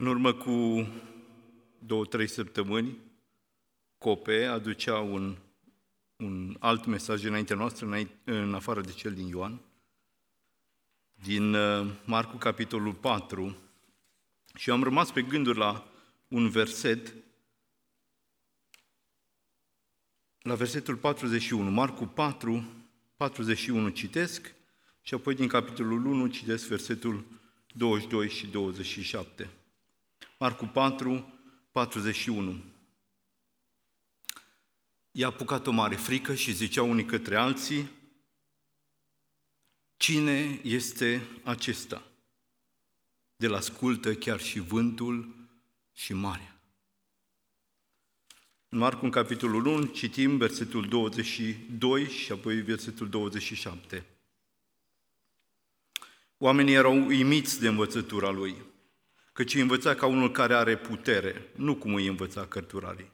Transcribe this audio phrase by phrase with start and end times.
[0.00, 0.88] În urmă cu
[1.78, 2.98] două, trei săptămâni,
[3.98, 5.36] Cope aducea un,
[6.16, 9.60] un alt mesaj înaintea noastră, în afară de cel din Ioan,
[11.14, 13.56] din uh, Marcu, capitolul 4,
[14.54, 15.90] și am rămas pe gânduri la
[16.28, 17.14] un verset,
[20.42, 22.64] la versetul 41, Marcu 4,
[23.16, 24.54] 41 citesc
[25.02, 27.24] și apoi din capitolul 1 citesc versetul
[27.74, 29.50] 22 și 27.
[30.40, 31.32] Marcu 4,
[31.72, 32.64] 41.
[35.10, 37.90] I-a apucat o mare frică și zicea unii către alții,
[39.96, 42.02] Cine este acesta?
[43.36, 45.34] De la ascultă chiar și vântul
[45.92, 46.60] și marea.
[48.68, 54.06] În Marcu, în capitolul 1, citim versetul 22 și apoi versetul 27.
[56.38, 58.67] Oamenii erau uimiți de învățătura lui
[59.38, 63.12] căci îi învăța ca unul care are putere, nu cum îi învăța cărturarii.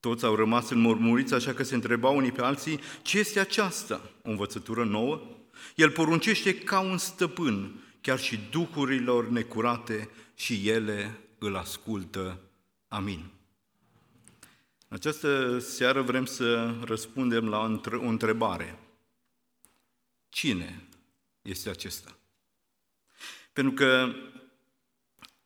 [0.00, 4.10] Toți au rămas înmurmuriți, așa că se întrebau unii pe alții, ce este aceasta?
[4.22, 5.22] O învățătură nouă?
[5.74, 12.40] El poruncește ca un stăpân, chiar și duhurilor necurate și ele îl ascultă.
[12.88, 13.30] Amin.
[14.88, 18.78] În această seară vrem să răspundem la o întrebare.
[20.28, 20.88] Cine
[21.42, 22.16] este acesta?
[23.52, 24.14] Pentru că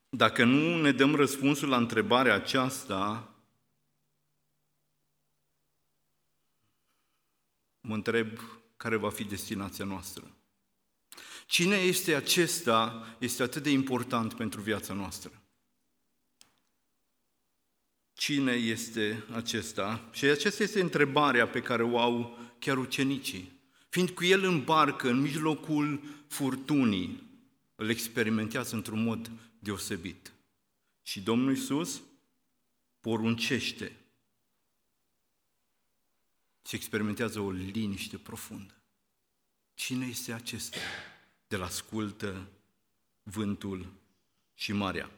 [0.08, 3.32] dacă nu ne dăm răspunsul la întrebarea aceasta,
[7.80, 8.28] mă întreb
[8.76, 10.32] care va fi destinația noastră.
[11.46, 15.42] Cine este acesta este atât de important pentru viața noastră.
[18.12, 20.08] Cine este acesta?
[20.12, 23.52] Și aceasta este întrebarea pe care o au chiar ucenicii.
[23.88, 27.22] Fiind cu el în barcă, în mijlocul furtunii,
[27.74, 30.32] îl experimentează într-un mod deosebit.
[31.02, 32.02] Și Domnul Iisus
[33.00, 33.96] poruncește
[36.68, 38.74] și experimentează o liniște profundă.
[39.74, 40.78] Cine este acesta?
[41.48, 42.48] De la ascultă
[43.22, 43.86] vântul
[44.54, 45.10] și marea.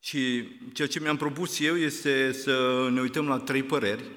[0.00, 4.10] Și ceea ce mi-am propus eu este să ne uităm la trei păreri.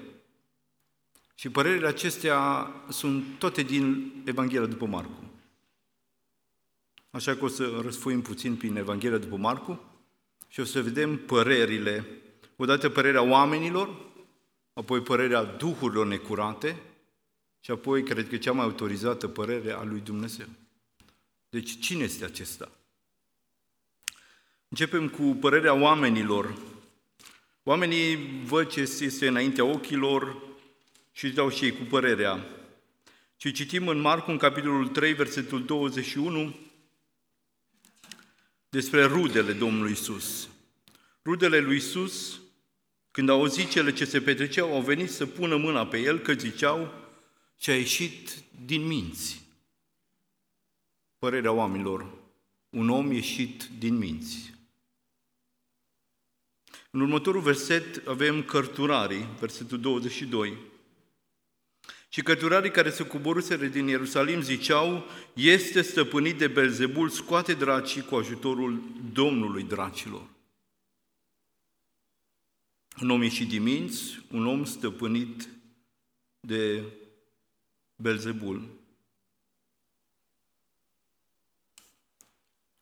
[1.35, 5.34] Și părerile acestea sunt toate din Evanghelia după Marcu.
[7.15, 9.83] Așa că o să răsfoim puțin prin Evanghelia după Marcu
[10.47, 12.05] și o să vedem părerile,
[12.55, 13.95] odată părerea oamenilor,
[14.73, 16.81] apoi părerea duhurilor necurate
[17.59, 20.45] și apoi, cred că cea mai autorizată părere a lui Dumnezeu.
[21.49, 22.71] Deci, cine este acesta?
[24.67, 26.57] Începem cu părerea oamenilor.
[27.63, 30.37] Oamenii văd ce este înaintea ochilor
[31.11, 32.45] și își dau și ei cu părerea.
[33.37, 36.55] Și citim în Marcu, în capitolul 3, versetul 21,
[38.75, 40.49] despre rudele Domnului Isus.
[41.25, 42.39] Rudele lui Isus,
[43.11, 46.33] când au auzit cele ce se petreceau, au venit să pună mâna pe el, că
[46.33, 46.93] ziceau
[47.55, 49.41] ce a ieșit din minți.
[51.19, 52.13] Părerea oamenilor,
[52.69, 54.53] un om ieșit din minți.
[56.91, 60.57] În următorul verset avem cărturarii, versetul 22.
[62.15, 68.15] Și cărturarii care se coboruseră din Ierusalim ziceau, este stăpânit de Belzebul, scoate dracii cu
[68.15, 68.81] ajutorul
[69.13, 70.29] Domnului dracilor.
[73.01, 75.49] Un om ieșit din minți, un om stăpânit
[76.39, 76.83] de
[77.95, 78.69] Belzebul.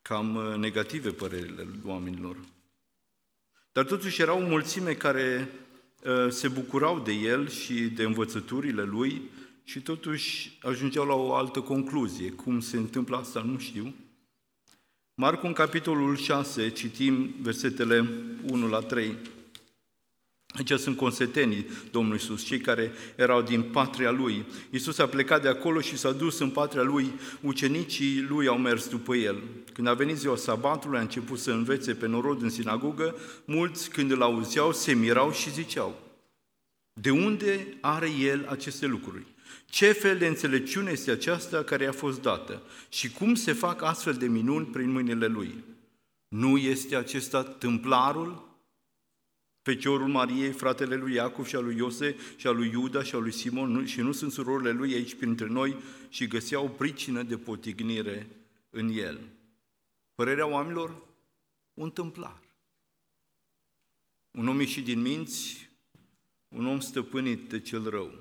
[0.02, 2.36] Cam uh, negative părerile oamenilor.
[3.72, 5.63] Dar totuși era o mulțime care Uh,
[6.28, 9.22] se bucurau de el și de învățăturile lui
[9.64, 12.30] și totuși ajungeau la o altă concluzie.
[12.30, 13.94] Cum se întâmplă asta, nu știu.
[15.14, 18.08] Marcu, în capitolul 6, citim versetele
[18.50, 19.16] 1 la 3.
[20.56, 24.44] Aici sunt consetenii Domnului Iisus, cei care erau din patria Lui.
[24.70, 27.12] Iisus a plecat de acolo și s-a dus în patria Lui.
[27.40, 29.42] Ucenicii Lui au mers după El.
[29.72, 33.16] Când a venit ziua sabatului, a început să învețe pe norod în sinagogă.
[33.44, 36.03] Mulți, când îl auzeau, se mirau și ziceau,
[36.94, 39.26] de unde are El aceste lucruri?
[39.66, 42.62] Ce fel de înțelepciune este aceasta care i-a fost dată?
[42.88, 45.64] Și cum se fac astfel de minuni prin mâinile Lui?
[46.28, 48.54] Nu este acesta tâmplarul
[49.64, 53.22] Feciorul Mariei, fratele lui Iacov și al lui Iose și al lui Iuda și al
[53.22, 55.76] lui Simon și nu sunt surorile lui aici printre noi
[56.08, 58.28] și găseau pricină de potignire
[58.70, 59.20] în el.
[60.14, 61.02] Părerea oamenilor?
[61.74, 62.40] Un tâmplar.
[64.30, 65.70] Un om ieșit din minți,
[66.54, 68.14] un om stăpânit de cel rău.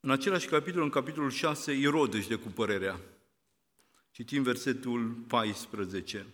[0.00, 3.00] În același capitol, în capitolul 6, Irod își de cu părerea.
[4.10, 6.26] Citim versetul 14.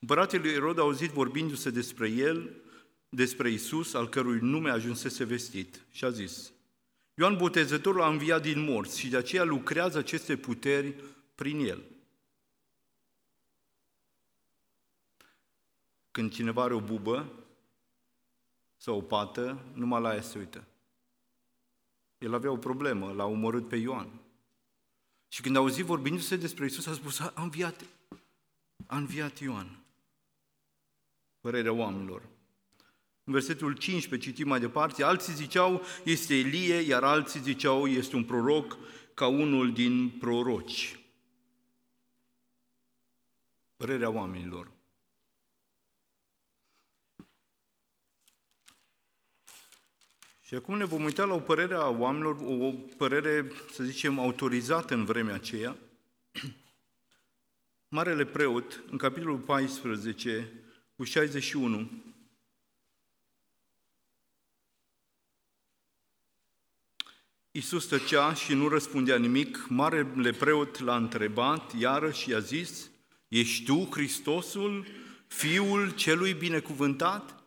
[0.00, 2.50] Împăratul lui Irod a auzit vorbindu-se despre el,
[3.08, 6.52] despre Isus, al cărui nume ajunsese vestit, și a zis,
[7.14, 10.94] Ioan Botezătorul a înviat din morți și de aceea lucrează aceste puteri
[11.34, 11.82] prin el.
[16.10, 17.41] Când cineva are o bubă
[18.82, 20.64] sau o pată, numai la ea se uită.
[22.18, 24.08] El avea o problemă, l-a omorât pe Ioan.
[25.28, 27.84] Și când a auzit vorbindu-se despre Isus, a spus, a înviat,
[28.86, 29.78] a înviat Ioan.
[31.40, 32.22] Părerea oamenilor.
[33.24, 38.24] În versetul 15 citim mai departe, alții ziceau este Elie, iar alții ziceau este un
[38.24, 38.78] proroc
[39.14, 40.98] ca unul din proroci.
[43.76, 44.70] Părerea oamenilor.
[50.52, 54.94] Și acum ne vom uita la o părere a oamenilor, o părere, să zicem, autorizată
[54.94, 55.76] în vremea aceea.
[57.88, 60.52] Marele preot, în capitolul 14,
[60.96, 61.90] cu 61,
[67.50, 69.66] Iisus tăcea și nu răspundea nimic.
[69.68, 72.90] Marele preot l-a întrebat iarăși și a zis,
[73.28, 74.86] Ești tu Hristosul,
[75.26, 77.41] Fiul celui binecuvântat?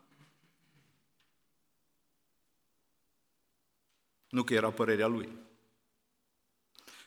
[4.36, 5.30] Nu că era părerea lui.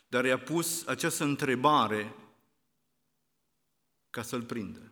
[0.07, 2.15] Dar i-a pus această întrebare
[4.09, 4.91] ca să-l prindă,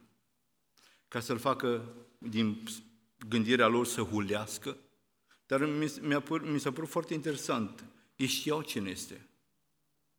[1.07, 2.63] ca să-l facă din
[3.27, 4.77] gândirea lor să hulească.
[5.45, 7.83] Dar mi, păr, mi s-a părut foarte interesant.
[8.15, 9.27] Ei știau cine este.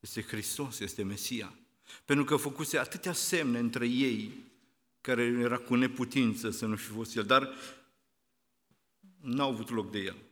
[0.01, 1.59] Este Hristos, este Mesia.
[2.05, 4.53] Pentru că făcuse atâtea semne între ei,
[5.01, 7.55] care era cu neputință să nu fi fost El, dar
[9.21, 10.28] n-au avut loc de El.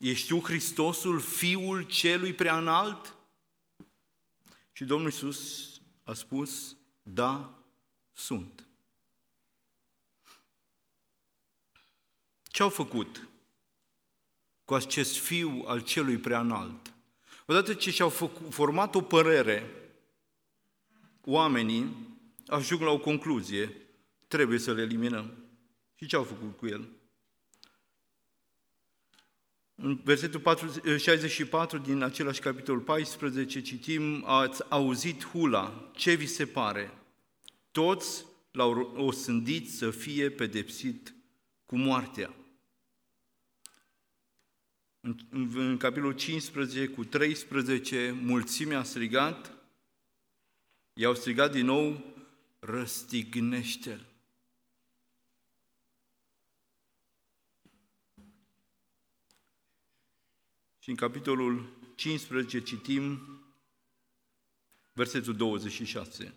[0.00, 3.14] Ești tu Hristosul, Fiul celui prea înalt?
[4.72, 5.68] Și Domnul Iisus
[6.04, 7.58] a spus, da,
[8.12, 8.68] sunt.
[12.42, 13.28] Ce au făcut
[14.64, 16.94] cu acest fiu al celui prea înalt?
[17.46, 18.08] Odată ce și-au
[18.48, 19.70] format o părere,
[21.24, 21.96] oamenii
[22.46, 23.76] ajung la o concluzie,
[24.28, 25.34] trebuie să le eliminăm.
[25.94, 26.88] Și ce au făcut cu el?
[29.82, 30.42] În versetul
[30.98, 36.90] 64 din același capitol 14 citim, ați auzit hula, ce vi se pare?
[37.70, 41.14] Toți l-au osândit să fie pedepsit
[41.66, 42.34] cu moartea.
[45.00, 49.52] În, în, în capitolul 15 cu 13, mulțimea a strigat,
[50.92, 52.14] i-au strigat din nou,
[52.58, 54.09] răstignește-l.
[60.80, 63.20] Și în capitolul 15 citim
[64.92, 66.34] versetul 26.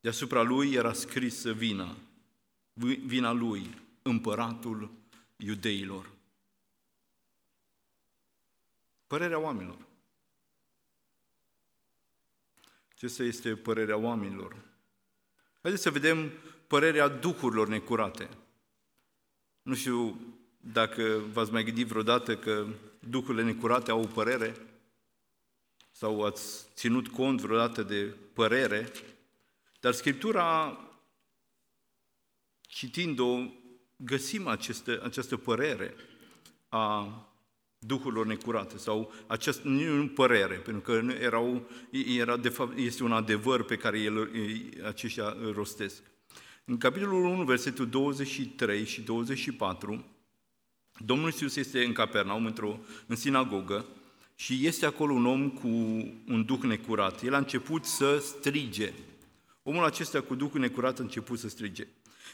[0.00, 1.96] Deasupra lui era scrisă vina,
[3.04, 4.90] vina lui, împăratul
[5.36, 6.10] iudeilor.
[9.06, 9.78] Părerea oamenilor.
[12.94, 14.56] Acesta este părerea oamenilor.
[15.60, 16.30] Haideți să vedem
[16.66, 18.28] părerea duhurilor necurate.
[19.62, 20.20] Nu știu
[20.60, 22.66] dacă v-ați mai gândit vreodată că
[23.08, 24.56] duhurile necurate au o părere
[25.90, 28.92] sau ați ținut cont vreodată de părere,
[29.80, 30.78] dar Scriptura,
[32.60, 33.38] citind-o,
[33.96, 35.94] găsim aceste, această părere
[36.68, 37.16] a
[37.78, 41.70] duhurilor necurate sau această, nu părere, pentru că nu erau,
[42.16, 44.30] era de fapt, este un adevăr pe care el,
[44.86, 46.02] aceștia îl rostesc.
[46.64, 50.04] În capitolul 1, versetul 23 și 24,
[50.98, 53.86] Domnul Iisus este în Capernaum, într-o, în sinagogă,
[54.34, 55.68] și este acolo un om cu
[56.26, 57.22] un duh necurat.
[57.22, 58.92] El a început să strige.
[59.62, 61.86] Omul acesta cu duhul necurat a început să strige.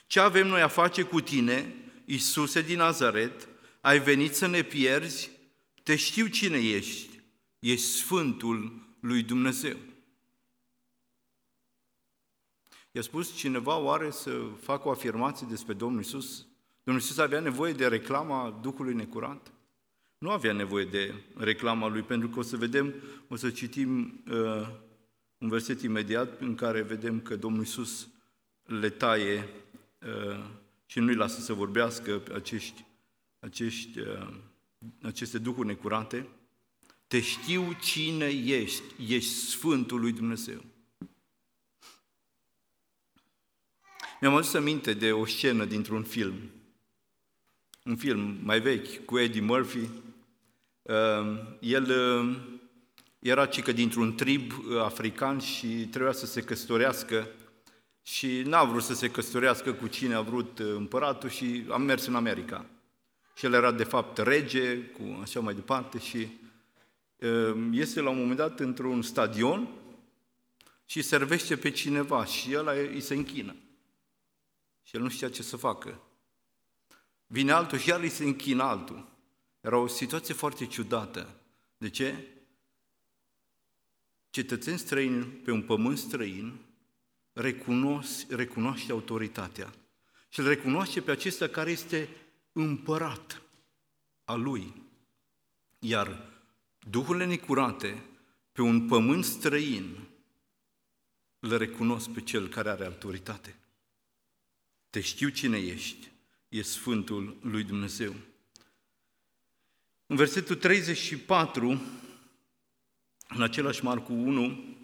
[0.06, 1.74] Ce avem noi a face cu tine,
[2.04, 3.48] Iisuse din Nazaret?
[3.80, 5.30] Ai venit să ne pierzi?
[5.82, 7.08] Te știu cine ești.
[7.58, 9.76] Ești Sfântul lui Dumnezeu.
[12.92, 16.46] I-a spus cineva oare să facă o afirmație despre Domnul Iisus?
[16.88, 19.52] Domnul Iisus avea nevoie de reclama Duhului necurat?
[20.18, 22.95] Nu avea nevoie de reclama lui, pentru că o să vedem,
[23.28, 24.68] o să citim uh,
[25.38, 28.09] un verset imediat în care vedem că Domnul Iisus
[28.62, 29.49] le taie
[30.00, 30.45] uh,
[30.87, 32.85] și nu-i lasă să vorbească acești,
[33.38, 34.28] acești, uh,
[35.02, 36.28] aceste duhuri necurate.
[37.07, 40.64] Te știu cine ești, ești Sfântul lui Dumnezeu.
[44.21, 46.35] Mi-am adus aminte de o scenă dintr-un film
[47.88, 49.88] un film mai vechi cu Eddie Murphy.
[50.83, 50.97] Uh,
[51.61, 52.37] el uh,
[53.18, 57.28] era cică dintr-un trib uh, african și trebuia să se căsătorească
[58.02, 62.07] și n-a vrut să se căsătorească cu cine a vrut uh, împăratul și a mers
[62.07, 62.66] în America.
[63.35, 66.28] Și el era de fapt rege, cu așa mai departe și
[67.18, 69.68] uh, este la un moment dat într-un stadion
[70.87, 73.57] și servește pe cineva și el îi se închină.
[74.83, 76.00] Și el nu știa ce să facă.
[77.30, 79.08] Vine altul și iar îi se închină altul.
[79.61, 81.35] Era o situație foarte ciudată.
[81.78, 82.25] De ce?
[84.30, 86.58] Cetățeni străini pe un pământ străin
[87.32, 89.75] recunosc, recunoaște autoritatea
[90.28, 92.08] și îl recunoaște pe acesta care este
[92.52, 93.42] împărat
[94.25, 94.82] al lui.
[95.78, 96.30] Iar
[96.78, 98.02] duhurile necurate
[98.52, 100.08] pe un pământ străin
[101.38, 103.56] îl recunosc pe cel care are autoritate.
[104.90, 106.11] Te știu cine ești,
[106.48, 108.14] e Sfântul lui Dumnezeu.
[110.06, 111.82] În versetul 34,
[113.28, 114.76] în același Marcu 1,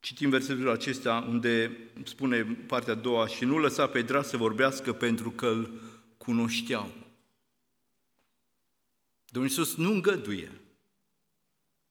[0.00, 4.92] citim versetul acesta unde spune partea a doua și nu lăsa pe drag să vorbească
[4.92, 5.80] pentru că îl
[6.16, 6.92] cunoșteau.
[9.28, 10.50] Domnul Iisus nu îngăduie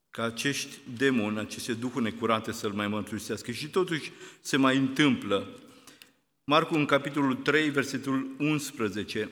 [0.10, 3.52] ca acești demoni, aceste duhuri necurate să-L mai mărturisească.
[3.52, 4.12] Și totuși
[4.42, 5.60] se mai întâmplă.
[6.52, 9.32] Marcu în capitolul 3, versetul 11.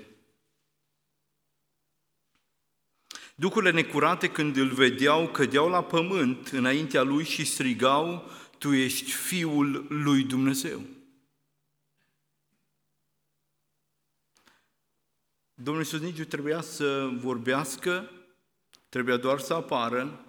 [3.36, 9.86] Duhurile necurate când îl vedeau, cădeau la pământ înaintea lui și strigau, Tu ești Fiul
[9.90, 10.82] lui Dumnezeu.
[15.54, 18.12] Domnul Iisus nici nu trebuia să vorbească,
[18.90, 20.26] trebuia doar să apară.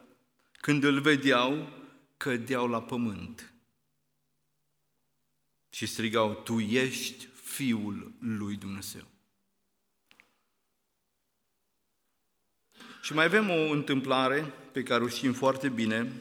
[0.53, 1.69] Când îl vedeau,
[2.17, 3.50] cădeau la pământ
[5.71, 9.05] și strigau, Tu ești Fiul lui Dumnezeu.
[13.03, 16.13] Și mai avem o întâmplare pe care o știm foarte bine,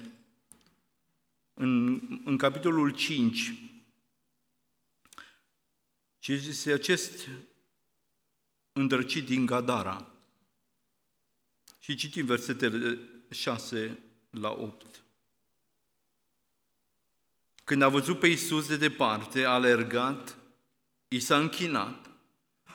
[1.53, 3.53] în, în capitolul 5,
[6.19, 7.27] și este acest
[8.71, 10.11] îndrăcit din Gadara.
[11.79, 15.03] Și citim versetele 6 la 8.
[17.69, 20.38] Când a văzut pe Iisus de departe, a alergat,
[21.07, 22.09] i s-a închinat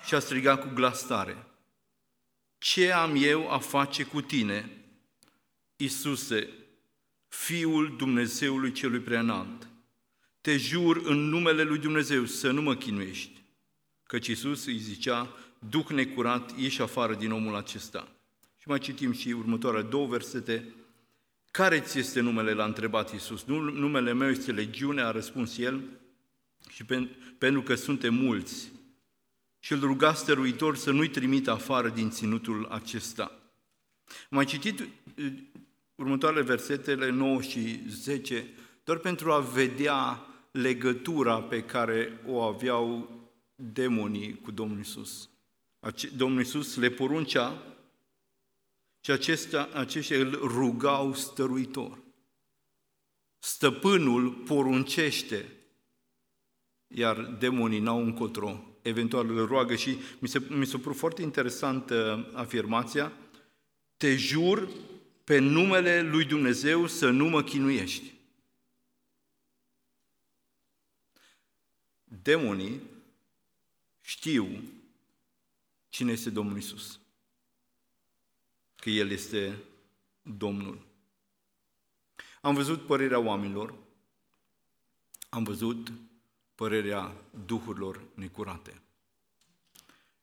[0.07, 1.47] și a strigat cu glas tare.
[2.59, 4.85] Ce am eu a face cu tine,
[5.77, 6.49] Iisuse,
[7.29, 9.69] Fiul Dumnezeului Celui Preanalt?
[10.41, 13.43] Te jur în numele Lui Dumnezeu să nu mă chinuiești.
[14.07, 18.09] Căci Iisus îi zicea, Duh necurat, ieși afară din omul acesta.
[18.59, 20.75] Și mai citim și următoarele două versete.
[21.55, 22.53] Care ți este numele?
[22.53, 23.45] L-a întrebat Iisus.
[23.45, 25.83] Numele meu este Legiune, a răspuns el,
[26.69, 26.85] și
[27.39, 28.73] pentru că suntem mulți.
[29.59, 33.39] Și îl ruga stăruitor să nu-i trimită afară din ținutul acesta.
[34.31, 34.87] Mai citit uh,
[35.95, 38.49] următoarele versetele 9 și 10,
[38.85, 43.11] doar pentru a vedea legătura pe care o aveau
[43.55, 45.29] demonii cu Domnul Isus.
[46.17, 47.74] Domnul Iisus le poruncea
[49.05, 51.99] și acestea, aceștia îl rugau stăruitor.
[53.39, 55.53] Stăpânul poruncește,
[56.87, 62.29] iar demonii n-au încotro, eventual îl roagă și mi se, mi se părut foarte interesantă
[62.35, 63.13] afirmația,
[63.97, 64.69] te jur
[65.25, 68.13] pe numele lui Dumnezeu să nu mă chinuiești.
[72.05, 72.81] Demonii
[74.01, 74.63] știu
[75.89, 76.99] Cine este Domnul Isus?
[78.85, 79.59] Că El este
[80.23, 80.79] Domnul.
[82.41, 83.75] Am văzut părerea oamenilor,
[85.29, 85.93] am văzut
[86.55, 87.13] părerea
[87.47, 88.83] duhurilor necurate.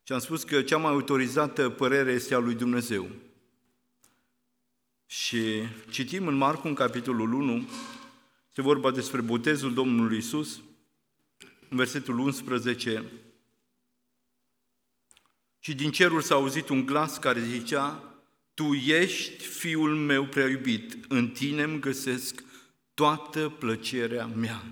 [0.04, 3.10] Și am spus că cea mai autorizată părere este a lui Dumnezeu.
[5.06, 7.70] Și citim în Marcu, în capitolul 1,
[8.54, 10.62] se vorba despre botezul Domnului Isus,
[11.70, 13.12] în versetul 11,
[15.60, 18.11] și din cerul s-a auzit un glas care zicea,
[18.54, 22.44] Tu ești fiul meu prea iubit, în tine îmi găsesc
[22.94, 24.64] toată plăcerea mea.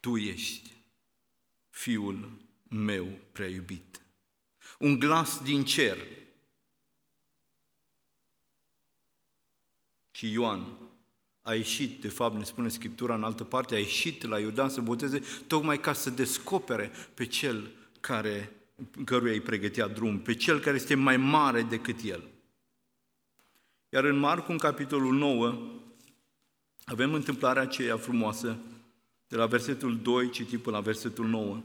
[0.00, 0.70] Tu ești
[1.68, 2.30] fiul
[2.68, 4.02] meu prea iubit.
[4.78, 5.98] Un glas din cer.
[10.10, 10.78] Și Ioan
[11.42, 14.80] a ieșit, de fapt ne spune Scriptura în altă parte, a ieșit la Iordan să
[14.80, 18.52] boteze tocmai ca să descopere pe cel care,
[19.04, 22.28] căruia îi pregătea drum, pe cel care este mai mare decât el.
[23.88, 25.58] Iar în Marcu, în capitolul 9,
[26.84, 28.58] avem întâmplarea aceea frumoasă,
[29.28, 31.62] de la versetul 2, citit până la versetul 9.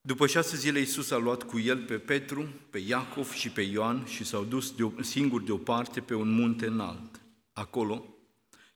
[0.00, 4.04] După șase zile, Iisus a luat cu el pe Petru, pe Iacov și pe Ioan
[4.04, 7.20] și s-au dus de o, singur deoparte pe un munte înalt.
[7.52, 8.04] Acolo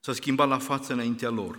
[0.01, 1.59] s-a schimbat la față înaintea lor.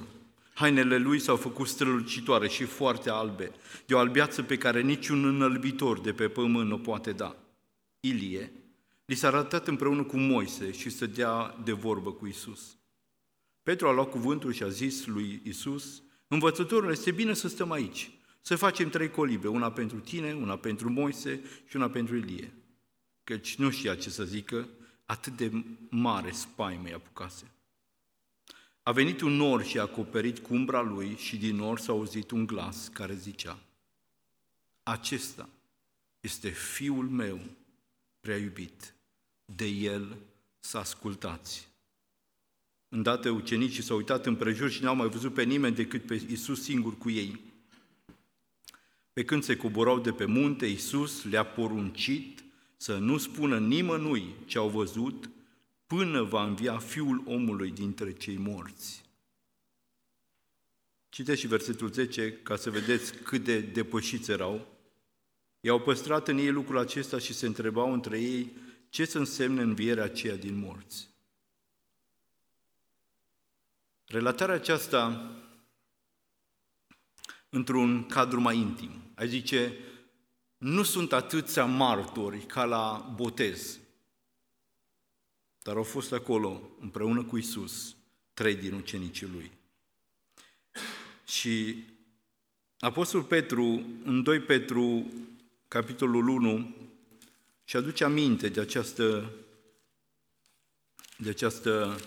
[0.55, 3.51] Hainele lui s-au făcut strălucitoare și foarte albe,
[3.85, 7.35] de o albiață pe care niciun înălbitor de pe pământ nu poate da.
[7.99, 8.51] Ilie
[9.05, 12.77] li s-a arătat împreună cu Moise și să dea de vorbă cu Isus.
[13.63, 18.11] Petru a luat cuvântul și a zis lui Isus, învățătorul, este bine să stăm aici,
[18.41, 22.53] să facem trei colibe, una pentru tine, una pentru Moise și una pentru Ilie.
[23.23, 24.69] Căci nu știa ce să zică,
[25.05, 25.51] atât de
[25.89, 27.54] mare spaimă i-a apucase.
[28.87, 32.31] A venit un nor și a acoperit cu umbra lui și din nor s-a auzit
[32.31, 33.59] un glas care zicea,
[34.83, 35.49] Acesta
[36.19, 37.39] este Fiul meu
[38.19, 38.93] prea iubit,
[39.45, 40.17] de El
[40.59, 41.67] să ascultați.
[42.89, 46.97] Îndată ucenicii s-au uitat împrejur și n-au mai văzut pe nimeni decât pe Isus singur
[46.97, 47.39] cu ei.
[49.13, 52.43] Pe când se coborau de pe munte, Isus le-a poruncit
[52.77, 55.29] să nu spună nimănui ce au văzut
[55.87, 59.03] până va învia Fiul omului dintre cei morți.
[61.09, 64.67] Citeți și versetul 10 ca să vedeți cât de depășiți erau.
[65.59, 68.51] I-au păstrat în ei lucrul acesta și se întrebau între ei
[68.89, 71.09] ce să însemne învierea aceea din morți.
[74.05, 75.31] Relatarea aceasta
[77.49, 78.91] într-un cadru mai intim.
[79.15, 79.77] Ai zice,
[80.57, 83.79] nu sunt atâția martori ca la botez,
[85.65, 87.95] dar au fost acolo împreună cu Isus
[88.33, 89.51] trei din ucenicii lui.
[91.27, 91.83] Și
[92.79, 93.63] Apostol Petru,
[94.03, 95.11] în 2 Petru,
[95.67, 96.75] capitolul 1,
[97.63, 99.31] și aduce aminte de această,
[101.17, 101.99] de această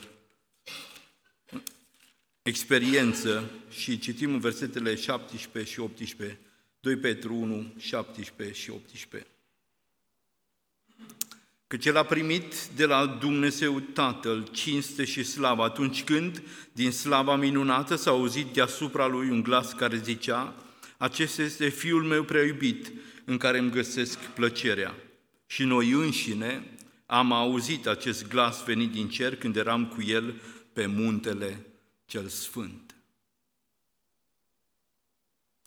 [2.43, 6.39] experiență și citim în versetele 17 și 18,
[6.81, 9.31] 2 Petru 1, 17 și 18.
[11.69, 17.37] Căci el a primit de la Dumnezeu Tatăl cinste și slavă atunci când, din slava
[17.37, 20.55] minunată, s-a auzit deasupra lui un glas care zicea,
[20.97, 22.93] acesta este Fiul meu prea iubit,
[23.25, 24.95] în care îmi găsesc plăcerea.
[25.47, 30.41] Și noi înșine am auzit acest glas venit din cer când eram cu el
[30.73, 31.67] pe muntele
[32.07, 32.95] cel sfânt.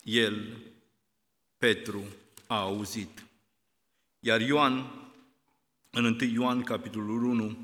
[0.04, 0.58] El,
[1.58, 2.04] Petru,
[2.48, 3.24] a auzit.
[4.20, 5.01] Iar Ioan
[5.92, 7.58] în 1 Ioan, capitolul 1,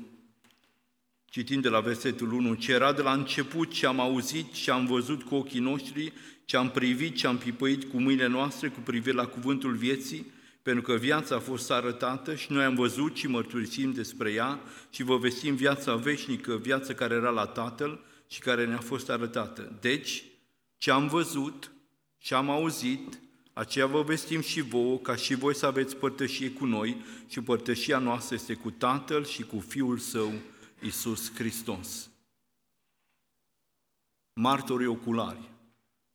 [1.24, 4.86] citim de la versetul 1, ce era de la început, ce am auzit, ce am
[4.86, 6.12] văzut cu ochii noștri,
[6.44, 10.26] ce am privit, ce am pipăit cu mâinile noastre cu privire la cuvântul vieții,
[10.62, 14.60] pentru că viața a fost arătată și noi am văzut și mărturisim despre ea
[14.90, 19.78] și vă vestim viața veșnică, viața care era la Tatăl și care ne-a fost arătată.
[19.80, 20.24] Deci,
[20.76, 21.70] ce am văzut,
[22.18, 23.20] ce am auzit,
[23.58, 27.98] aceea vă vestim și vouă, ca și voi să aveți părtășie cu noi și părtășia
[27.98, 30.32] noastră este cu Tatăl și cu Fiul Său,
[30.82, 32.10] Isus Hristos.
[34.32, 35.50] Martorii oculari,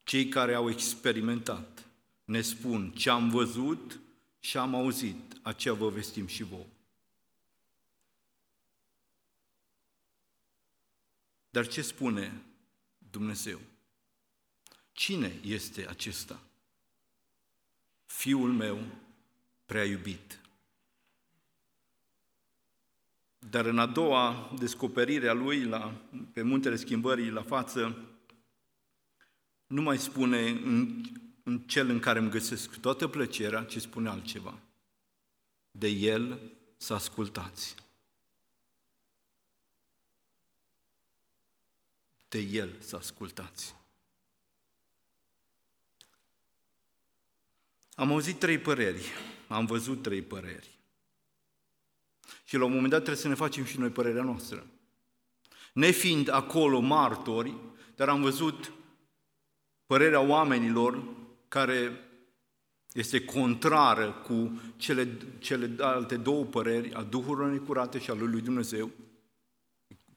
[0.03, 1.87] cei care au experimentat,
[2.25, 3.99] ne spun ce am văzut
[4.39, 6.65] și am auzit, aceea vă vestim și vouă.
[11.49, 12.41] Dar ce spune
[13.11, 13.59] Dumnezeu?
[14.91, 16.39] Cine este acesta?
[18.13, 18.85] Fiul meu
[19.65, 20.39] prea iubit.
[23.39, 26.01] Dar în a doua descoperire a lui la,
[26.33, 28.05] pe muntele schimbării la față,
[29.67, 31.03] nu mai spune în,
[31.43, 34.59] în cel în care îmi găsesc toată plăcerea, ci spune altceva.
[35.71, 36.39] De el
[36.77, 37.75] să ascultați.
[42.29, 43.75] De el să ascultați.
[47.95, 49.11] Am auzit trei păreri,
[49.47, 50.79] am văzut trei păreri.
[52.43, 54.67] Și la un moment dat trebuie să ne facem și noi părerea noastră.
[55.73, 57.55] Nefiind acolo martori,
[57.95, 58.71] dar am văzut
[59.85, 61.03] părerea oamenilor
[61.47, 62.09] care
[62.93, 68.91] este contrară cu cele, cele alte două păreri, a Duhului necurate și a lui Dumnezeu,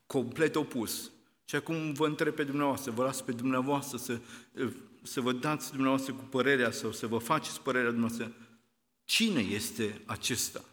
[0.05, 1.11] complet opus.
[1.45, 4.19] Și acum vă întreb pe dumneavoastră, vă las pe dumneavoastră să
[5.07, 8.35] să vă dați dumneavoastră cu părerea sau să vă faceți părerea dumneavoastră.
[9.03, 10.63] Cine este acesta?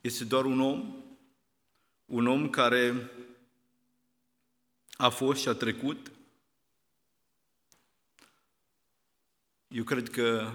[0.00, 1.02] Este doar un om?
[2.06, 3.10] Un om care
[4.92, 6.12] a fost și a trecut?
[9.68, 10.52] Eu cred că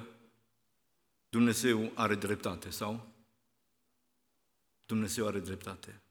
[1.29, 3.07] Dumnezeu are dreptate, sau?
[4.85, 6.01] Dumnezeu are dreptate.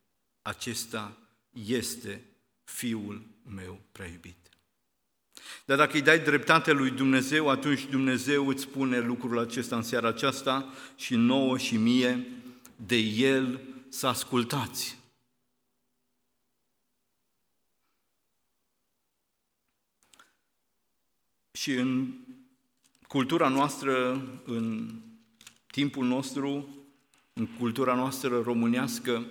[0.43, 1.17] Acesta
[1.53, 2.25] este
[2.65, 4.42] Fiul meu prea iubit.
[5.65, 10.09] Dar dacă îi dai dreptate lui Dumnezeu, atunci Dumnezeu îți spune lucrul acesta în seara
[10.09, 12.27] aceasta și nouă și mie,
[12.77, 14.99] de El să ascultați.
[21.53, 22.15] Și în
[23.07, 24.13] cultura noastră,
[24.45, 24.95] în
[25.67, 26.69] timpul nostru,
[27.33, 29.27] în cultura noastră românească,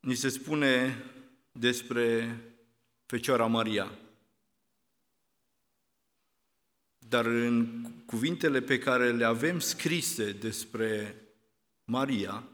[0.00, 1.04] ni se spune
[1.52, 2.38] despre
[3.08, 3.98] Fecioara Maria.
[6.98, 11.22] Dar în cuvintele pe care le avem scrise despre
[11.84, 12.44] Maria,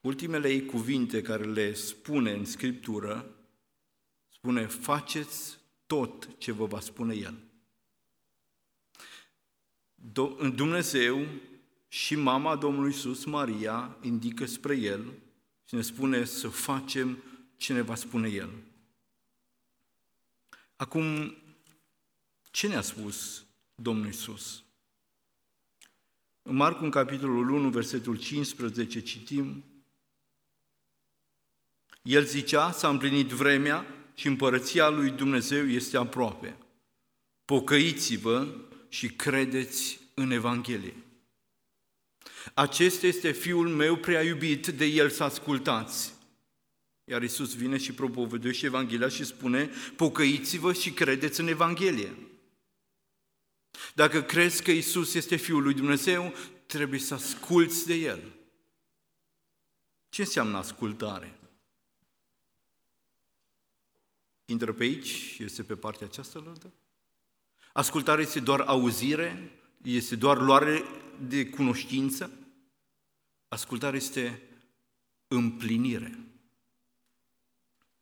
[0.00, 3.36] ultimele ei cuvinte care le spune în Scriptură,
[4.32, 7.38] spune, faceți tot ce vă va spune El.
[10.54, 11.26] Dumnezeu
[11.88, 15.12] și mama Domnului Iisus, Maria, indică spre El
[15.64, 17.22] și ne spune să facem
[17.56, 18.50] ce ne va spune El.
[20.76, 21.36] Acum,
[22.50, 24.62] ce ne-a spus Domnul Iisus?
[26.42, 29.64] În Marcu, în capitolul 1, versetul 15, citim,
[32.02, 36.56] El zicea, s-a împlinit vremea și împărăția lui Dumnezeu este aproape.
[37.44, 38.54] Pocăiți-vă
[38.88, 40.94] și credeți în Evanghelie.
[42.54, 46.15] Acesta este Fiul meu prea iubit, de El să ascultați.
[47.08, 52.16] Iar Isus vine și propovăduiește Evanghelia și spune, pocăiți-vă și credeți în Evanghelie.
[53.94, 56.34] Dacă crezi că Isus este Fiul lui Dumnezeu,
[56.66, 58.34] trebuie să asculți de El.
[60.08, 61.38] Ce înseamnă ascultare?
[64.44, 66.72] Intră pe aici, este pe partea aceasta lădă?
[67.72, 69.58] Ascultare este doar auzire?
[69.82, 70.82] Este doar luare
[71.28, 72.30] de cunoștință?
[73.48, 74.42] Ascultare este
[75.28, 76.25] împlinire.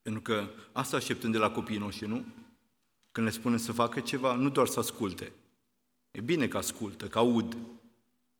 [0.04, 2.24] Pentru că asta așteptăm de la copiii noștri, nu?
[3.12, 5.32] Când le spunem să facă ceva, nu doar să asculte.
[6.10, 7.56] E bine că ascultă, că aud.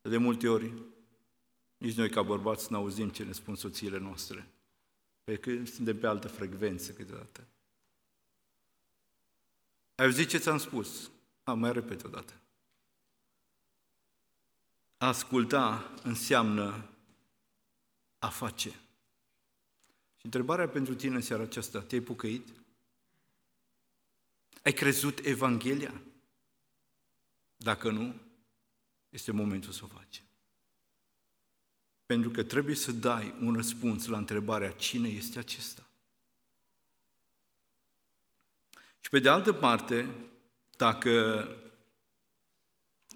[0.01, 0.73] De multe ori,
[1.77, 4.47] nici noi ca bărbați nu auzim ce ne spun soțiile noastre.
[5.23, 7.47] Pentru că suntem pe altă frecvență câteodată.
[9.95, 11.11] Ai auzit ce ți-am spus?
[11.43, 12.33] A, mai repet o dată.
[14.97, 16.89] asculta înseamnă
[18.19, 18.79] a face.
[20.25, 22.47] Și întrebarea pentru tine în seara aceasta, te-ai pucăit?
[24.63, 26.01] Ai crezut Evanghelia?
[27.57, 28.15] Dacă nu,
[29.09, 30.23] este momentul să o faci.
[32.05, 35.87] Pentru că trebuie să dai un răspuns la întrebarea cine este acesta.
[38.99, 40.09] Și pe de altă parte,
[40.77, 41.47] dacă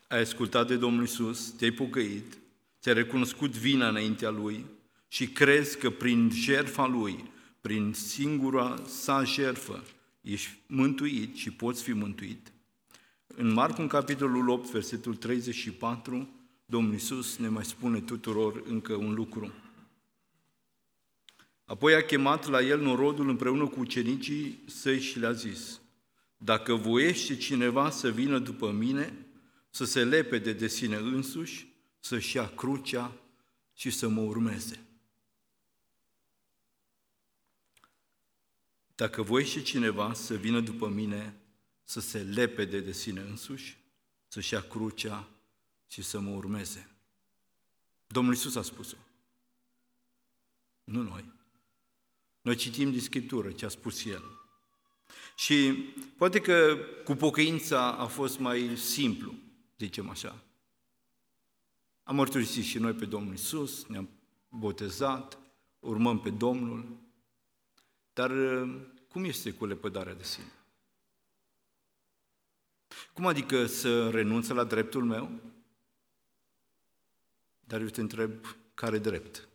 [0.07, 2.37] ai ascultat de Domnul Isus, te-ai pocăit,
[2.81, 4.77] ți-ai recunoscut vina înaintea Lui
[5.09, 9.83] și crezi că prin jertfa Lui, prin singura sa jertfă,
[10.21, 12.51] ești mântuit și poți fi mântuit,
[13.27, 16.29] în Marcu, în capitolul 8, versetul 34,
[16.65, 19.51] Domnul Isus ne mai spune tuturor încă un lucru.
[21.65, 25.81] Apoi a chemat la el norodul împreună cu ucenicii săi și le-a zis,
[26.37, 29.25] dacă voiește cineva să vină după mine,
[29.69, 31.67] să se lepede de sine însuși,
[31.99, 33.11] să-și ia crucea
[33.73, 34.79] și să mă urmeze.
[38.99, 41.35] Dacă voiește cineva să vină după mine,
[41.83, 43.77] să se lepede de sine însuși,
[44.27, 45.29] să-și ia crucea
[45.87, 46.89] și să mă urmeze.
[48.07, 48.97] Domnul Iisus a spus-o.
[50.83, 51.25] Nu noi.
[52.41, 54.23] Noi citim din Scriptură ce a spus El.
[55.35, 55.71] Și
[56.17, 59.33] poate că cu pocăința a fost mai simplu,
[59.77, 60.43] zicem așa.
[62.03, 64.09] Am mărturisit și noi pe Domnul Isus, ne-am
[64.49, 65.37] botezat,
[65.79, 67.07] urmăm pe Domnul,
[68.19, 68.31] dar
[69.07, 70.51] cum este cu lepădarea de sine?
[73.13, 75.31] Cum adică să renunță la dreptul meu?
[77.59, 78.31] Dar eu te întreb,
[78.73, 79.47] care drept?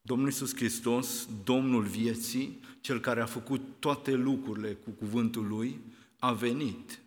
[0.00, 5.80] Domnul Iisus Hristos, Domnul vieții, Cel care a făcut toate lucrurile cu cuvântul Lui,
[6.18, 7.00] a venit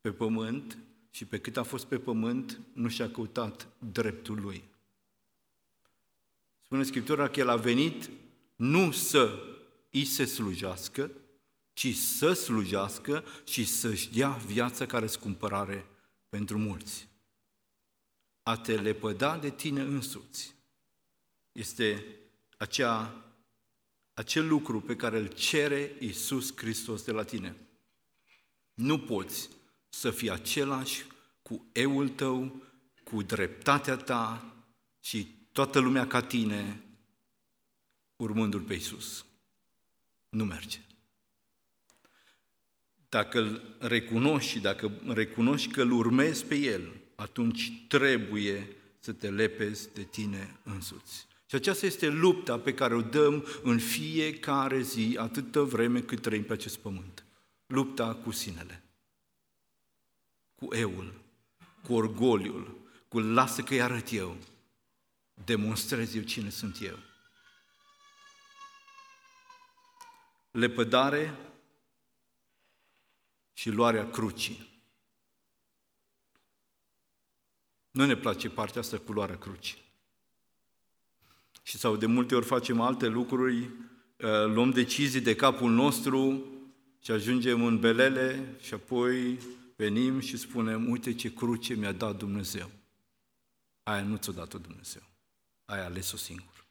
[0.00, 0.78] pe pământ
[1.10, 4.72] și pe cât a fost pe pământ, nu și-a căutat dreptul Lui.
[6.74, 8.10] Spune Scriptura că El a venit
[8.56, 9.42] nu să
[9.90, 11.10] îi se slujească,
[11.72, 15.86] ci să slujească și să-și dea viața care scumpărare
[16.28, 17.08] pentru mulți.
[18.42, 20.54] A te lepăda de tine însuți
[21.52, 22.06] este
[22.56, 23.24] acea,
[24.14, 27.56] acel lucru pe care îl cere Iisus Hristos de la tine.
[28.74, 29.48] Nu poți
[29.88, 31.06] să fii același
[31.42, 32.62] cu eul tău,
[33.04, 34.54] cu dreptatea ta
[35.00, 36.80] și toată lumea ca tine
[38.16, 39.24] urmându-L pe Iisus.
[40.28, 40.78] Nu merge.
[43.08, 49.30] Dacă îl recunoști și dacă recunoști că îl urmezi pe El, atunci trebuie să te
[49.30, 51.26] lepezi de tine însuți.
[51.46, 56.44] Și aceasta este lupta pe care o dăm în fiecare zi, atâtă vreme cât trăim
[56.44, 57.24] pe acest pământ.
[57.66, 58.82] Lupta cu sinele,
[60.54, 61.12] cu eul,
[61.82, 62.76] cu orgoliul,
[63.08, 64.36] cu lasă că-i arăt eu,
[65.34, 66.98] demonstrez eu cine sunt eu.
[70.50, 71.38] Lepădare
[73.52, 74.72] și luarea crucii.
[77.90, 79.82] Nu ne place partea asta cu luarea crucii.
[81.62, 83.70] Și sau de multe ori facem alte lucruri, uh,
[84.46, 86.44] luăm decizii de capul nostru
[87.02, 89.38] și ajungem în belele și apoi
[89.76, 92.70] venim și spunem, uite ce cruce mi-a dat Dumnezeu.
[93.82, 95.02] Aia nu ți-o dat Dumnezeu.
[95.64, 96.66] Aia ales-o singur.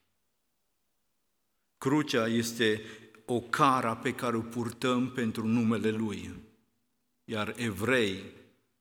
[1.77, 2.81] Crucea este
[3.25, 6.33] o cara pe care o purtăm pentru numele Lui.
[7.25, 8.23] Iar evrei,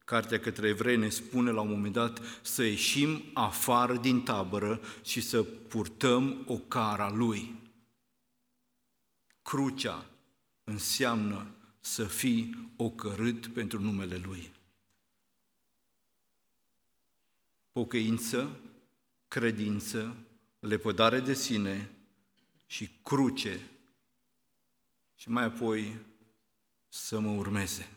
[0.05, 5.21] cartea către evrei ne spune la un moment dat să ieșim afară din tabără și
[5.21, 7.55] să purtăm o cara Lui.
[9.41, 10.05] Crucea
[10.63, 11.47] înseamnă
[11.79, 14.51] să fii ocărât pentru numele Lui.
[17.71, 18.59] Pocăință,
[19.33, 20.15] credință,
[20.59, 21.89] lepădare de sine
[22.65, 23.69] și cruce
[25.15, 25.97] și mai apoi
[26.89, 27.89] să mă urmeze.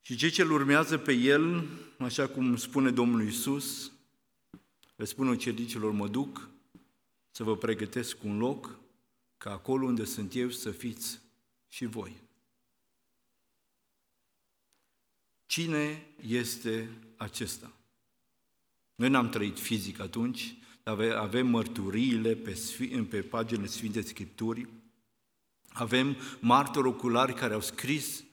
[0.00, 3.92] Și cei ce îl urmează pe el, așa cum spune Domnul Isus,
[4.96, 6.48] le spune ucenicilor, mă duc
[7.30, 8.78] să vă pregătesc un loc,
[9.38, 11.20] ca acolo unde sunt eu să fiți
[11.68, 12.16] și voi.
[15.46, 16.90] Cine este
[17.22, 17.72] acesta?
[18.94, 20.54] Noi n-am trăit fizic atunci,
[21.16, 22.58] avem mărturiile pe,
[23.10, 24.68] pe paginile Sfinte Scripturii,
[25.68, 28.24] avem martori oculari care au scris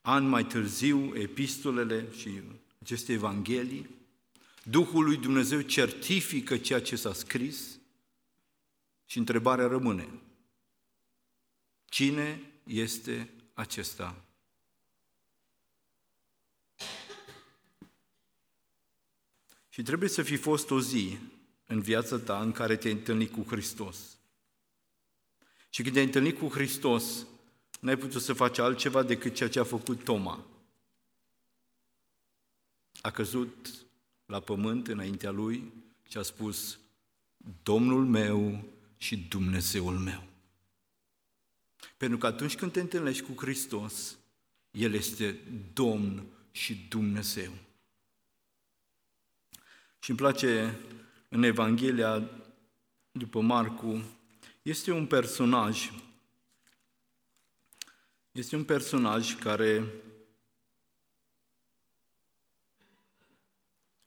[0.00, 2.40] ani mai târziu epistolele și
[2.82, 3.88] aceste evanghelii.
[4.62, 7.78] Duhul lui Dumnezeu certifică ceea ce s-a scris
[9.06, 10.08] și întrebarea rămâne.
[11.84, 14.27] Cine este acesta?
[19.78, 21.18] Și trebuie să fi fost o zi
[21.66, 24.18] în viața ta în care te-ai întâlnit cu Hristos.
[25.68, 27.26] Și când te-ai întâlnit cu Hristos,
[27.80, 30.46] n-ai putut să faci altceva decât ceea ce a făcut Toma.
[33.00, 33.74] A căzut
[34.26, 35.72] la pământ înaintea lui
[36.08, 36.78] și a spus,
[37.62, 38.64] Domnul meu
[38.96, 40.24] și Dumnezeul meu.
[41.96, 44.18] Pentru că atunci când te întâlnești cu Hristos,
[44.70, 45.40] El este
[45.72, 47.52] Domn și Dumnezeu.
[49.98, 50.78] Și îmi place
[51.28, 52.30] în Evanghelia
[53.10, 54.02] după Marcu,
[54.62, 55.90] este un personaj,
[58.32, 59.84] este un personaj care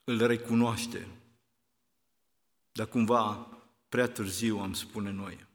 [0.04, 1.08] îl recunoaște,
[2.72, 3.48] dar cumva
[3.88, 5.46] prea târziu am spune noi.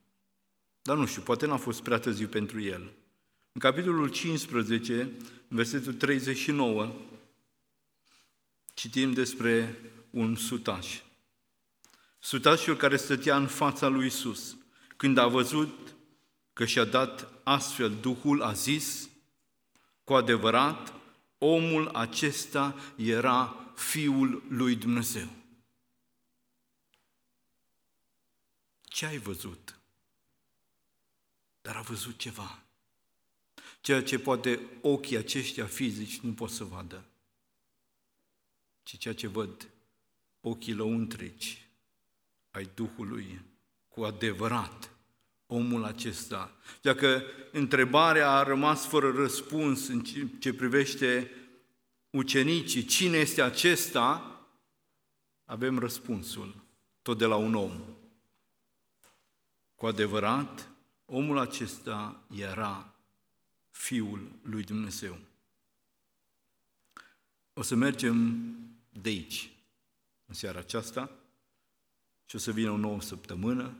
[0.82, 2.92] Dar nu știu, poate n-a fost prea târziu pentru el.
[3.52, 5.02] În capitolul 15,
[5.48, 6.96] în versetul 39,
[8.74, 9.80] citim despre
[10.18, 11.02] un sutaș.
[12.20, 14.58] Sutașul care stătea în fața lui Isus,
[14.96, 15.96] când a văzut
[16.54, 19.10] că și-a dat astfel Duhul, a zis,
[20.04, 20.94] cu adevărat,
[21.38, 25.28] omul acesta era Fiul lui Dumnezeu.
[28.82, 29.80] Ce ai văzut?
[31.62, 32.60] Dar a văzut ceva.
[33.82, 37.06] Ceea ce poate ochii aceștia fizici nu pot să vadă,
[38.84, 39.68] ci ceea ce văd
[40.48, 41.68] ochii lăuntrici
[42.52, 43.42] ai Duhului
[43.88, 44.98] cu adevărat
[45.48, 46.56] omul acesta.
[46.82, 50.04] Dacă întrebarea a rămas fără răspuns în
[50.40, 51.32] ce privește
[52.10, 54.32] ucenicii, cine este acesta,
[55.46, 56.56] avem răspunsul,
[57.02, 57.82] tot de la un om.
[59.76, 60.70] Cu adevărat,
[61.06, 62.96] omul acesta era
[63.72, 65.18] Fiul lui Dumnezeu.
[67.54, 68.46] O să mergem
[68.90, 69.57] de aici,
[70.28, 71.12] în seara aceasta,
[72.26, 73.78] și o să vină o nouă săptămână,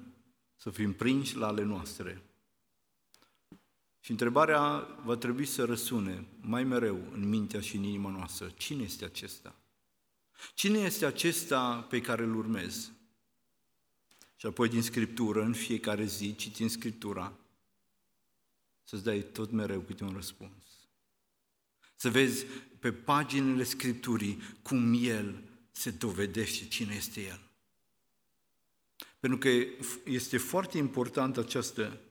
[0.56, 2.22] să fim prinși la ale noastre.
[4.00, 8.50] Și întrebarea va trebui să răsune mai mereu în mintea și în inima noastră.
[8.50, 9.56] Cine este acesta?
[10.54, 12.92] Cine este acesta pe care îl urmez?
[14.36, 17.34] Și apoi din Scriptură, în fiecare zi, citind Scriptura,
[18.84, 20.52] să-ți dai tot mereu câte un răspuns.
[21.96, 22.46] Să vezi
[22.80, 25.47] pe paginile Scripturii cum El
[25.78, 27.40] se dovedește cine este El.
[29.20, 29.50] Pentru că
[30.06, 32.02] este foarte important această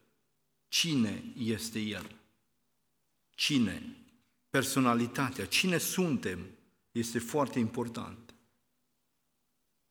[0.68, 2.16] cine este El.
[3.35, 3.96] Cine?
[4.50, 5.46] Personalitatea.
[5.46, 6.46] Cine suntem
[6.92, 8.35] este foarte important.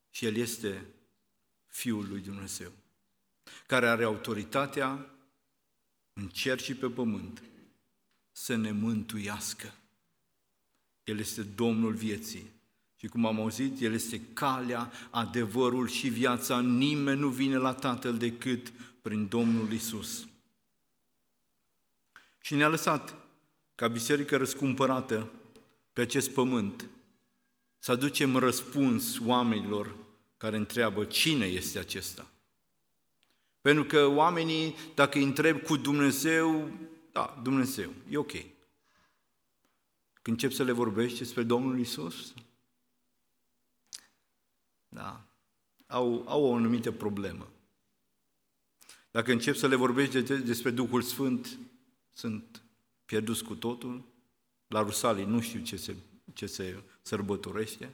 [0.10, 0.86] Și El este
[1.66, 2.72] Fiul lui Dumnezeu,
[3.68, 5.10] care are autoritatea
[6.14, 7.44] în cer și pe pământ
[8.32, 9.74] să ne mântuiască.
[11.04, 12.55] El este Domnul vieții.
[13.06, 16.62] Și cum am auzit, El este calea, adevărul și viața.
[16.62, 20.28] Nimeni nu vine la Tatăl decât prin Domnul Isus.
[22.42, 23.16] Și ne-a lăsat
[23.76, 25.32] ca biserică răscumpărată
[25.94, 26.90] pe acest pământ
[27.80, 29.96] să aducem răspuns oamenilor
[30.38, 32.32] care întreabă cine este acesta.
[33.62, 36.70] Pentru că oamenii, dacă îi întreb cu Dumnezeu,
[37.12, 38.32] da, Dumnezeu, e ok.
[40.22, 42.34] Când încep să le vorbești despre Domnul Isus,
[44.96, 45.26] da,
[45.88, 47.50] au, au o anumită problemă.
[49.12, 51.58] Dacă încep să le vorbești despre Duhul Sfânt,
[52.14, 52.64] sunt
[53.06, 54.04] pierduți cu totul.
[54.68, 55.96] La Rusalii nu știu ce se,
[56.34, 57.94] ce se sărbătorește.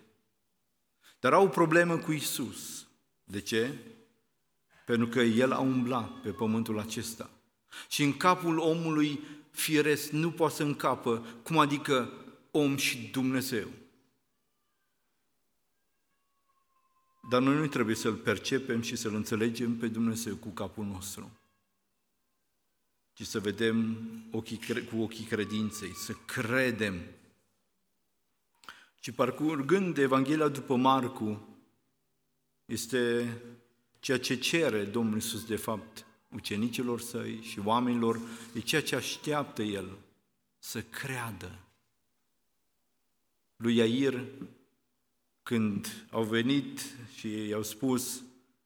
[1.20, 2.88] Dar au o problemă cu Isus.
[3.24, 3.78] De ce?
[4.86, 7.30] Pentru că El a umblat pe pământul acesta.
[7.90, 9.20] Și în capul omului
[9.52, 12.12] firesc nu poate să încapă, cum adică
[12.52, 13.68] om și Dumnezeu.
[17.30, 21.40] Dar noi nu trebuie să-L percepem și să-L înțelegem pe Dumnezeu cu capul nostru,
[23.14, 23.98] ci să vedem
[24.32, 24.60] ochii,
[24.92, 27.02] cu ochii credinței, să credem.
[29.00, 31.48] Și parcurgând Evanghelia după Marcu,
[32.66, 33.34] este
[34.00, 38.20] ceea ce cere Domnul Iisus de fapt ucenicilor săi și oamenilor,
[38.54, 39.98] e ceea ce așteaptă El,
[40.60, 41.60] să creadă.
[43.56, 44.26] Lui Iair,
[45.52, 46.80] când au venit
[47.16, 48.24] și i-au spus,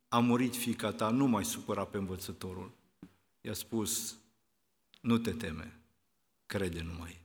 [0.08, 2.72] a murit fica ta, nu mai supăra pe învățătorul.
[3.42, 4.16] I-a spus,
[5.02, 5.80] nu te teme,
[6.46, 7.22] crede numai.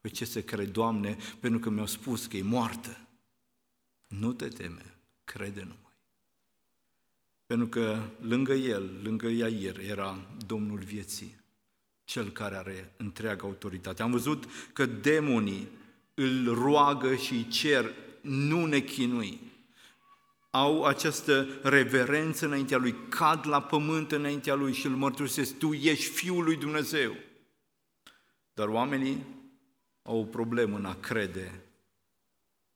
[0.00, 2.98] Pe ce să cred, Doamne, pentru că mi-au spus că e moartă.
[4.08, 5.96] Nu te teme, crede numai.
[7.46, 11.36] Pentru că lângă el, lângă Iair, era Domnul vieții,
[12.04, 14.02] cel care are întreaga autoritate.
[14.02, 15.68] Am văzut că demonii
[16.14, 19.40] îl roagă și îi cer, nu ne chinui.
[20.50, 26.10] Au această reverență înaintea lui, cad la pământ înaintea lui și îl mărturisesc, tu ești
[26.10, 27.16] Fiul lui Dumnezeu.
[28.54, 29.26] Dar oamenii
[30.02, 31.64] au o problemă în a crede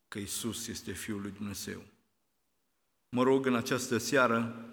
[0.08, 1.82] că Isus este Fiul lui Dumnezeu.
[3.08, 4.66] Mă rog în această seară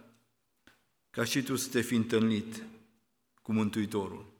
[1.09, 2.63] ca și tu să te fi întâlnit
[3.41, 4.33] cu Mântuitorul.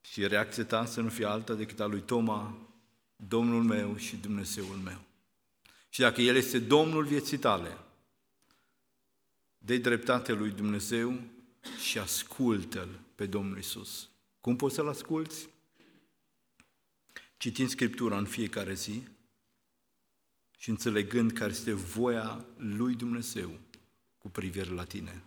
[0.00, 2.67] Și reacția ta să nu fie alta decât a lui Toma,
[3.26, 5.00] Domnul meu și Dumnezeul meu.
[5.88, 7.78] Și dacă El este Domnul vieții tale,
[9.58, 11.20] de dreptate lui Dumnezeu
[11.82, 14.08] și ascultă-L pe Domnul Isus.
[14.40, 15.48] Cum poți să-L asculți?
[17.36, 19.02] Citind Scriptura în fiecare zi,
[20.58, 23.58] și înțelegând care este voia lui Dumnezeu
[24.18, 25.22] cu privire la tine.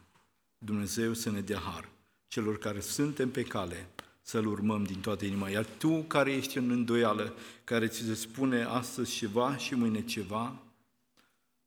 [0.58, 1.90] Dumnezeu să ne dea har
[2.28, 3.90] celor care suntem pe cale
[4.22, 5.50] să-L urmăm din toată inima.
[5.50, 10.62] Iar tu care ești în îndoială, care ți se spune astăzi ceva și mâine ceva,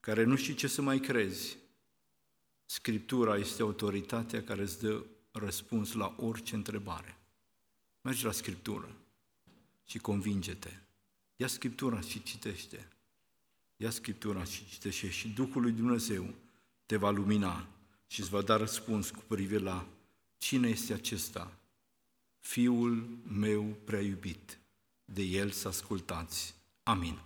[0.00, 1.56] care nu știi ce să mai crezi,
[2.66, 7.18] Scriptura este autoritatea care îți dă răspuns la orice întrebare.
[8.00, 8.88] Mergi la Scriptură
[9.84, 10.70] și convinge-te.
[11.36, 12.88] Ia Scriptura și citește.
[13.76, 16.34] Ia Scriptura și citește și Duhul lui Dumnezeu
[16.86, 17.68] te va lumina
[18.06, 19.86] și îți va da răspuns cu privire la
[20.38, 21.52] cine este acesta,
[22.46, 24.60] Fiul meu prea iubit,
[25.04, 26.54] de El să ascultați.
[26.82, 27.18] Amin.